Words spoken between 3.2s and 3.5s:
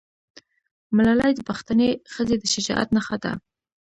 ده.